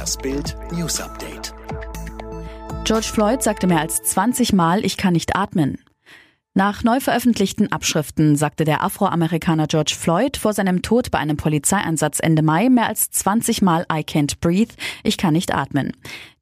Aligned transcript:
Das 0.00 0.16
Bild 0.16 0.56
News 0.72 0.98
Update. 0.98 1.52
George 2.84 3.04
Floyd 3.04 3.42
sagte 3.42 3.66
mehr 3.66 3.80
als 3.80 4.02
20 4.02 4.54
Mal, 4.54 4.82
ich 4.82 4.96
kann 4.96 5.12
nicht 5.12 5.36
atmen. 5.36 5.76
Nach 6.54 6.82
neu 6.82 7.00
veröffentlichten 7.00 7.70
Abschriften 7.70 8.34
sagte 8.34 8.64
der 8.64 8.82
Afroamerikaner 8.82 9.66
George 9.66 9.94
Floyd 9.94 10.38
vor 10.38 10.54
seinem 10.54 10.80
Tod 10.80 11.10
bei 11.10 11.18
einem 11.18 11.36
Polizeieinsatz 11.36 12.18
Ende 12.18 12.40
Mai 12.40 12.70
mehr 12.70 12.86
als 12.86 13.10
20 13.10 13.60
Mal 13.60 13.84
I 13.92 14.00
can't 14.00 14.40
breathe, 14.40 14.74
ich 15.04 15.18
kann 15.18 15.34
nicht 15.34 15.54
atmen. 15.54 15.92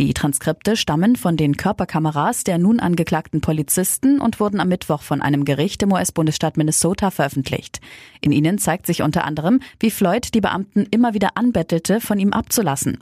Die 0.00 0.12
Transkripte 0.14 0.76
stammen 0.76 1.14
von 1.14 1.36
den 1.36 1.56
Körperkameras 1.56 2.42
der 2.42 2.58
nun 2.58 2.80
angeklagten 2.80 3.40
Polizisten 3.40 4.20
und 4.20 4.40
wurden 4.40 4.58
am 4.58 4.68
Mittwoch 4.68 5.02
von 5.02 5.22
einem 5.22 5.44
Gericht 5.44 5.80
im 5.84 5.92
US-Bundesstaat 5.92 6.56
Minnesota 6.56 7.12
veröffentlicht. 7.12 7.80
In 8.20 8.32
ihnen 8.32 8.58
zeigt 8.58 8.86
sich 8.86 9.02
unter 9.02 9.24
anderem, 9.24 9.60
wie 9.78 9.92
Floyd 9.92 10.34
die 10.34 10.40
Beamten 10.40 10.88
immer 10.90 11.14
wieder 11.14 11.36
anbettelte, 11.36 12.00
von 12.00 12.18
ihm 12.18 12.32
abzulassen. 12.32 12.98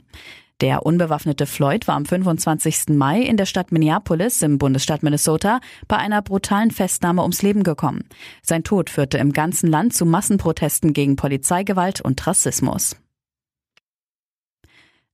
Der 0.63 0.85
unbewaffnete 0.85 1.45
Floyd 1.45 1.89
war 1.89 1.95
am 1.95 2.05
25. 2.05 2.95
Mai 2.95 3.19
in 3.19 3.35
der 3.35 3.45
Stadt 3.45 3.73
Minneapolis 3.73 4.41
im 4.41 4.57
Bundesstaat 4.57 5.03
Minnesota 5.03 5.59
bei 5.89 5.97
einer 5.97 6.21
brutalen 6.21 6.71
Festnahme 6.71 7.21
ums 7.21 7.41
Leben 7.41 7.63
gekommen. 7.63 8.05
Sein 8.41 8.63
Tod 8.63 8.89
führte 8.89 9.17
im 9.17 9.33
ganzen 9.33 9.69
Land 9.69 9.93
zu 9.93 10.05
Massenprotesten 10.05 10.93
gegen 10.93 11.17
Polizeigewalt 11.17 11.99
und 11.99 12.25
Rassismus. 12.25 12.95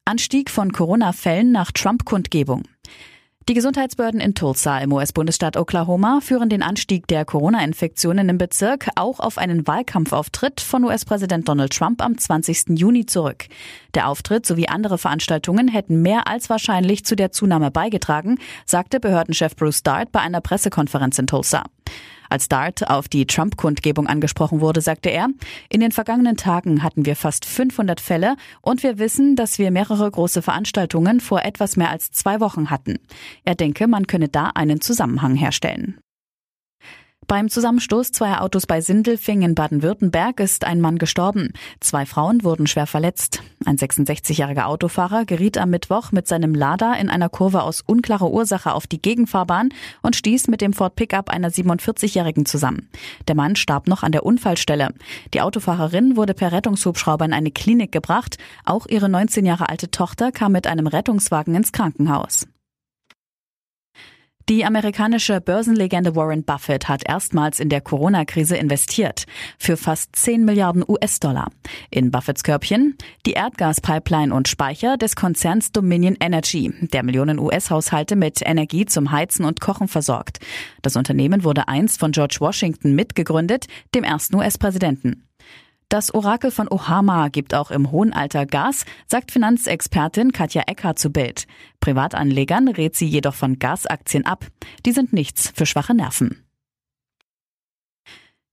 Anstieg 0.05 0.52
von 0.52 0.72
Corona-Fällen 0.72 1.52
nach 1.52 1.72
Trump-Kundgebung. 1.72 2.66
Die 3.49 3.55
Gesundheitsbehörden 3.55 4.20
in 4.20 4.35
Tulsa 4.35 4.77
im 4.77 4.94
US-Bundesstaat 4.94 5.58
Oklahoma 5.58 6.20
führen 6.21 6.49
den 6.49 6.62
Anstieg 6.62 7.08
der 7.08 7.26
Corona-Infektionen 7.26 8.30
im 8.30 8.38
Bezirk 8.38 8.89
auch 8.95 9.20
auf 9.20 9.39
einen 9.39 9.66
Wahlkampfauftritt 9.66 10.62
von 10.62 10.84
US-Präsident 10.84 11.49
Donald 11.49 11.73
Trump 11.73 12.03
am 12.03 12.16
20. 12.16 12.77
Juni 12.77 13.08
zurück. 13.08 13.45
Der 13.95 14.08
Auftritt 14.08 14.45
sowie 14.45 14.67
andere 14.67 14.99
Veranstaltungen 14.99 15.67
hätten 15.67 16.03
mehr 16.03 16.27
als 16.27 16.52
wahrscheinlich 16.52 17.05
zu 17.05 17.16
der 17.16 17.31
Zunahme 17.31 17.72
beigetragen, 17.72 18.38
sagte 18.67 19.00
Behördenchef 19.00 19.56
Bruce 19.56 19.81
Dart 19.81 20.11
bei 20.11 20.19
einer 20.19 20.41
Pressekonferenz 20.41 21.17
in 21.17 21.25
Tulsa. 21.25 21.63
Als 22.30 22.47
Dart 22.47 22.89
auf 22.89 23.08
die 23.08 23.25
Trump-Kundgebung 23.25 24.08
angesprochen 24.08 24.61
wurde, 24.61 24.81
sagte 24.81 25.09
er, 25.09 25.27
in 25.69 25.81
den 25.81 25.91
vergangenen 25.91 26.38
Tagen 26.38 26.83
hatten 26.83 27.05
wir 27.05 27.16
fast 27.16 27.45
500 27.45 27.99
Fälle 27.99 28.35
und 28.61 28.83
wir 28.83 28.99
wissen, 28.99 29.35
dass 29.35 29.58
wir 29.58 29.72
mehrere 29.72 30.09
große 30.09 30.41
Veranstaltungen 30.41 31.19
vor 31.19 31.44
etwas 31.44 31.75
mehr 31.75 31.89
als 31.89 32.11
zwei 32.11 32.39
Wochen 32.39 32.69
hatten. 32.69 33.00
Er 33.44 33.55
denke, 33.55 33.88
man 33.88 34.07
könne 34.07 34.30
da 34.30 34.52
einen 34.53 34.80
Zusammenhang 34.80 35.35
herstellen. 35.35 36.00
Beim 37.30 37.47
Zusammenstoß 37.47 38.11
zweier 38.11 38.41
Autos 38.41 38.66
bei 38.66 38.81
Sindelfing 38.81 39.44
in 39.44 39.53
Baden-Württemberg 39.53 40.39
ist 40.39 40.63
ein 40.66 40.81
Mann 40.81 40.97
gestorben. 40.97 41.53
Zwei 41.80 42.08
Frauen 42.08 42.44
wurden 42.44 42.66
schwer 42.66 42.88
verletzt. 42.88 43.44
Ein 43.66 43.77
66-jähriger 43.77 44.63
Autofahrer 44.63 45.25
geriet 45.25 45.59
am 45.59 45.69
Mittwoch 45.69 46.11
mit 46.11 46.27
seinem 46.27 46.55
Lader 46.55 46.97
in 47.00 47.07
einer 47.07 47.30
Kurve 47.30 47.61
aus 47.61 47.81
unklarer 47.85 48.31
Ursache 48.31 48.73
auf 48.73 48.88
die 48.88 49.00
Gegenfahrbahn 49.00 49.69
und 50.02 50.16
stieß 50.16 50.47
mit 50.47 50.59
dem 50.59 50.73
Ford 50.73 50.95
Pickup 50.95 51.30
einer 51.30 51.52
47-jährigen 51.52 52.47
zusammen. 52.47 52.89
Der 53.27 53.35
Mann 53.35 53.55
starb 53.55 53.88
noch 53.88 54.02
an 54.02 54.11
der 54.11 54.25
Unfallstelle. 54.25 54.89
Die 55.35 55.41
Autofahrerin 55.41 56.17
wurde 56.17 56.33
per 56.33 56.52
Rettungshubschrauber 56.52 57.25
in 57.25 57.33
eine 57.33 57.52
Klinik 57.52 57.91
gebracht. 57.91 58.39
Auch 58.66 58.88
ihre 58.88 59.07
19 59.07 59.45
Jahre 59.45 59.69
alte 59.69 59.91
Tochter 59.91 60.31
kam 60.31 60.53
mit 60.53 60.66
einem 60.66 60.88
Rettungswagen 60.88 61.53
ins 61.53 61.73
Krankenhaus. 61.73 62.47
Die 64.50 64.66
amerikanische 64.66 65.42
Börsenlegende 65.42 66.16
Warren 66.16 66.44
Buffett 66.44 66.89
hat 66.89 67.08
erstmals 67.08 67.59
in 67.59 67.69
der 67.69 67.81
Corona-Krise 67.81 68.58
investiert. 68.58 69.25
Für 69.59 69.78
fast 69.78 70.16
10 70.16 70.44
Milliarden 70.44 70.83
US-Dollar. 70.88 71.52
In 71.91 72.09
Buffetts 72.09 72.41
Körbchen 72.41 72.97
die 73.28 73.33
Erdgaspipeline 73.33 74.33
und 74.33 74.47
Speicher 74.47 74.97
des 74.97 75.16
Konzerns 75.16 75.72
Dominion 75.72 76.17
Energy, 76.19 76.73
der 76.81 77.03
Millionen 77.03 77.38
US-Haushalte 77.38 78.16
mit 78.16 78.41
Energie 78.44 78.88
zum 78.88 79.11
Heizen 79.11 79.45
und 79.45 79.61
Kochen 79.61 79.88
versorgt. 79.88 80.39
Das 80.81 80.95
Unternehmen 80.95 81.44
wurde 81.44 81.68
einst 81.68 82.00
von 82.00 82.12
George 82.12 82.38
Washington 82.40 82.96
mitgegründet, 82.96 83.68
dem 83.94 84.03
ersten 84.03 84.35
US-Präsidenten. 84.35 85.28
Das 85.89 86.13
Orakel 86.13 86.51
von 86.51 86.67
Ohama 86.69 87.29
gibt 87.29 87.55
auch 87.55 87.72
im 87.72 87.89
hohen 87.89 88.13
Alter 88.13 88.45
Gas, 88.45 88.85
sagt 89.07 89.31
Finanzexpertin 89.31 90.31
Katja 90.31 90.61
Eckhardt 90.67 91.00
zu 91.00 91.09
Bild. 91.09 91.47
Privatanlegern 91.79 92.67
rät 92.67 92.95
sie 92.95 93.07
jedoch 93.07 93.33
von 93.33 93.57
Gasaktien 93.57 94.23
ab. 94.23 94.45
Die 94.85 94.91
sind 94.91 95.13
nichts 95.13 95.51
für 95.55 95.66
schwache 95.66 95.95
Nerven. 95.95 96.45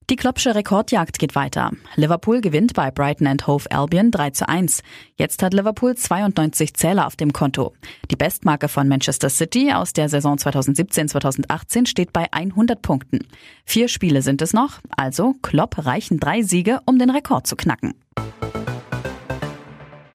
Die 0.09 0.15
Kloppsche 0.15 0.55
Rekordjagd 0.55 1.19
geht 1.19 1.35
weiter. 1.35 1.71
Liverpool 1.97 2.39
gewinnt 2.39 2.73
bei 2.73 2.91
Brighton 2.91 3.27
and 3.27 3.45
Hove 3.45 3.69
Albion 3.69 4.09
3 4.09 4.29
zu 4.29 4.47
1. 4.47 4.81
Jetzt 5.17 5.43
hat 5.43 5.53
Liverpool 5.53 5.95
92 5.95 6.75
Zähler 6.75 7.07
auf 7.07 7.17
dem 7.17 7.33
Konto. 7.33 7.73
Die 8.09 8.15
Bestmarke 8.15 8.69
von 8.69 8.87
Manchester 8.87 9.29
City 9.29 9.73
aus 9.73 9.91
der 9.91 10.07
Saison 10.07 10.37
2017-2018 10.37 11.87
steht 11.87 12.13
bei 12.13 12.31
100 12.31 12.81
Punkten. 12.81 13.27
Vier 13.65 13.89
Spiele 13.89 14.21
sind 14.21 14.41
es 14.41 14.53
noch, 14.53 14.79
also 14.95 15.35
Klopp 15.41 15.85
reichen 15.85 16.21
drei 16.21 16.41
Siege, 16.41 16.79
um 16.85 16.97
den 16.99 17.09
Rekord 17.09 17.45
zu 17.45 17.57
knacken. 17.57 17.93